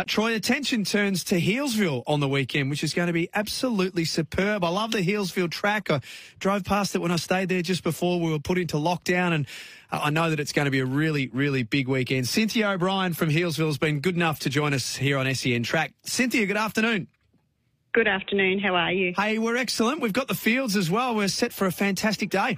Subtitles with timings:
[0.00, 4.06] Uh, Troy, attention turns to Healesville on the weekend, which is going to be absolutely
[4.06, 4.64] superb.
[4.64, 5.90] I love the Healesville track.
[5.90, 6.00] I
[6.38, 9.46] drove past it when I stayed there just before we were put into lockdown, and
[9.92, 12.26] I know that it's going to be a really, really big weekend.
[12.26, 15.92] Cynthia O'Brien from Healesville has been good enough to join us here on SEN Track.
[16.02, 17.06] Cynthia, good afternoon.
[17.92, 18.58] Good afternoon.
[18.58, 19.12] How are you?
[19.14, 20.00] Hey, we're excellent.
[20.00, 21.14] We've got the fields as well.
[21.14, 22.56] We're set for a fantastic day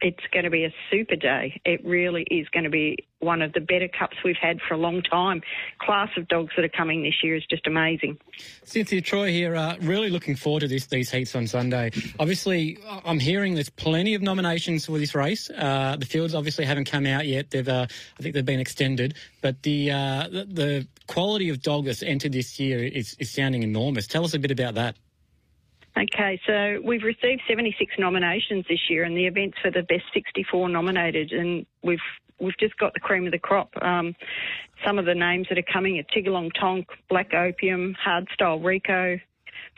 [0.00, 1.60] it's going to be a super day.
[1.64, 4.76] It really is going to be one of the better cups we've had for a
[4.76, 5.42] long time.
[5.80, 8.18] Class of dogs that are coming this year is just amazing.
[8.62, 11.90] Cynthia Troy here, uh, really looking forward to this, these heats on Sunday.
[12.20, 15.50] Obviously, I'm hearing there's plenty of nominations for this race.
[15.50, 17.50] Uh, the fields obviously haven't come out yet.
[17.50, 17.86] They've, uh,
[18.18, 22.32] I think they've been extended, but the, uh, the, the quality of dog that's entered
[22.32, 24.06] this year is, is sounding enormous.
[24.06, 24.96] Tell us a bit about that.
[25.98, 30.68] Okay, so we've received 76 nominations this year, and the event's for the best 64
[30.68, 31.98] nominated, and we've
[32.38, 33.70] we've just got the cream of the crop.
[33.82, 34.14] Um,
[34.86, 39.18] some of the names that are coming are Tiggerlong Tonk, Black Opium, Hardstyle Rico,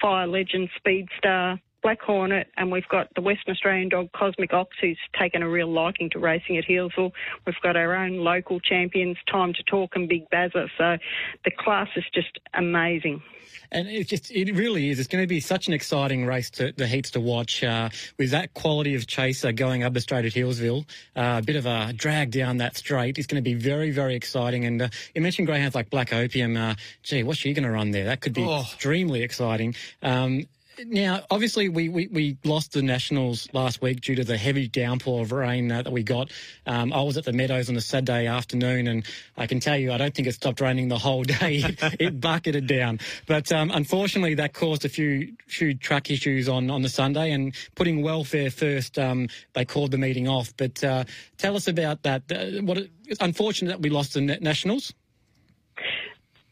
[0.00, 4.98] Fire Legend, Speedstar, Black Hornet, and we've got the Western Australian dog Cosmic Ox, who's
[5.20, 7.12] taken a real liking to racing at Healesville.
[7.46, 10.70] We've got our own local champions, Time to Talk and Big Bazza.
[10.78, 10.96] So
[11.44, 13.22] the class is just amazing.
[13.70, 14.98] And it just it really is.
[14.98, 18.30] It's going to be such an exciting race to the heats to watch uh, with
[18.30, 20.86] that quality of chaser going up the straight at Healesville.
[21.14, 23.18] Uh, a bit of a drag down that straight.
[23.18, 24.64] It's going to be very very exciting.
[24.64, 26.56] And uh, you mentioned greyhounds like Black Opium.
[26.56, 28.04] Uh, gee, what's she going to run there?
[28.04, 28.60] That could be oh.
[28.60, 29.74] extremely exciting.
[30.02, 30.46] Um,
[30.86, 35.22] now, obviously, we, we, we, lost the Nationals last week due to the heavy downpour
[35.22, 36.30] of rain uh, that we got.
[36.66, 39.92] Um, I was at the Meadows on a Saturday afternoon, and I can tell you,
[39.92, 41.64] I don't think it stopped raining the whole day.
[41.98, 43.00] it, bucketed down.
[43.26, 47.54] But um, unfortunately, that caused a few, few track issues on, on the Sunday, and
[47.74, 50.54] putting welfare first, um, they called the meeting off.
[50.56, 51.04] But uh,
[51.38, 52.22] tell us about that.
[52.30, 52.78] Uh, what,
[53.20, 54.92] unfortunate that we lost the Nationals.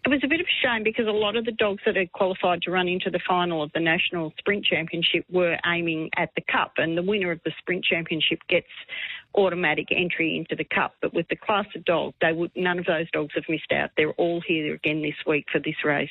[0.05, 2.11] It was a bit of a shame because a lot of the dogs that had
[2.11, 6.43] qualified to run into the final of the National Sprint Championship were aiming at the
[6.51, 8.67] Cup, and the winner of the Sprint Championship gets
[9.37, 10.97] automatic entry into the Cup.
[11.01, 13.91] But with the class of dog, they would none of those dogs have missed out.
[13.97, 16.11] They're all here again this week for this race.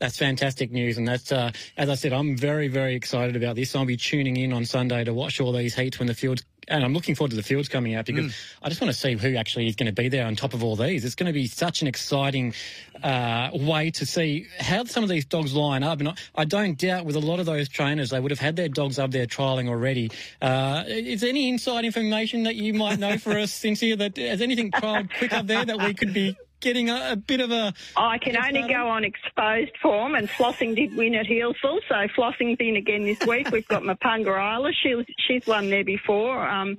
[0.00, 3.74] That's fantastic news, and that's uh, as I said, I'm very, very excited about this.
[3.76, 6.84] I'll be tuning in on Sunday to watch all these heats when the fields, and
[6.84, 8.34] I'm looking forward to the fields coming out because mm.
[8.62, 10.64] I just want to see who actually is going to be there on top of
[10.64, 11.04] all these.
[11.04, 12.54] It's going to be such an exciting
[13.02, 16.78] uh, way to see how some of these dogs line up, and I, I, don't
[16.78, 19.26] doubt with a lot of those trainers they would have had their dogs up there
[19.26, 20.10] trialing already.
[20.40, 23.96] Uh, is there any inside information that you might know for us, Cynthia?
[23.96, 27.40] That has anything trialed quick up there that we could be getting a, a bit
[27.40, 27.72] of a.
[27.96, 32.56] I can only go on exposed form, and Flossing did win at Healesville, so Flossing's
[32.60, 33.50] in again this week.
[33.50, 34.72] We've got Mapunga Isla.
[34.72, 34.94] She,
[35.26, 36.46] she's won there before.
[36.48, 36.78] Um,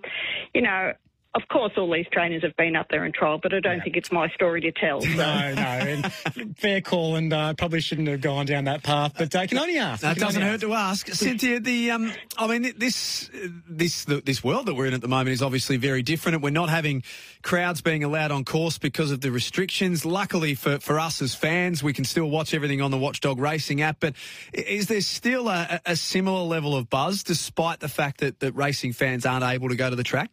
[0.54, 0.94] you know,
[1.38, 3.84] of course, all these trainers have been up there and trial, but I don't yeah.
[3.84, 5.02] think it's my story to tell.
[5.02, 5.08] So.
[5.10, 6.12] No, no, and
[6.58, 9.14] fair call, and uh, probably shouldn't have gone down that path.
[9.16, 10.02] But I uh, can only ask.
[10.02, 10.66] That doesn't hurt ask.
[10.66, 11.60] to ask, Cynthia.
[11.60, 13.30] The um, I mean, this
[13.70, 16.70] this this world that we're in at the moment is obviously very different, we're not
[16.70, 17.04] having
[17.44, 20.06] crowds being allowed on course because of the restrictions.
[20.06, 23.84] Luckily for for us as fans, we can still watch everything on the Watchdog Racing
[23.84, 23.98] app.
[24.00, 24.16] But
[24.54, 28.94] is there still a, a similar level of buzz, despite the fact that that racing
[28.94, 30.32] fans aren't able to go to the track?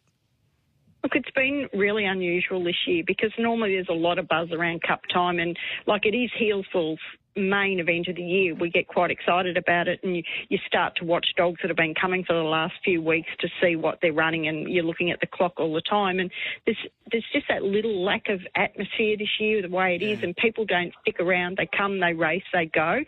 [1.05, 4.81] Look, it's been really unusual this year because normally there's a lot of buzz around
[4.81, 5.55] cup time and
[5.85, 6.99] like it is heels Healesville's
[7.35, 10.95] main event of the year, we get quite excited about it, and you, you start
[10.97, 13.99] to watch dogs that have been coming for the last few weeks to see what
[14.01, 16.19] they're running, and you're looking at the clock all the time.
[16.19, 16.31] And
[16.65, 16.77] there's
[17.11, 20.65] there's just that little lack of atmosphere this year, the way it is, and people
[20.65, 21.57] don't stick around.
[21.57, 22.99] They come, they race, they go.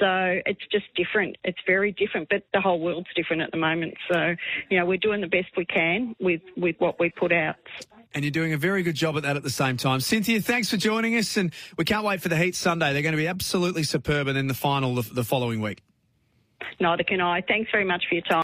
[0.00, 1.36] So it's just different.
[1.44, 3.94] It's very different, but the whole world's different at the moment.
[4.10, 4.34] So
[4.70, 7.56] you know, we're doing the best we can with with what we put out.
[8.14, 10.00] And you're doing a very good job at that at the same time.
[10.00, 11.36] Cynthia, thanks for joining us.
[11.36, 12.92] And we can't wait for the Heat Sunday.
[12.92, 14.28] They're going to be absolutely superb.
[14.28, 15.82] And then the final the, the following week.
[16.80, 17.40] Neither can I.
[17.40, 18.40] Thanks very much for your time.